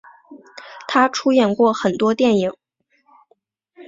[0.87, 2.51] 她出演过很多电影。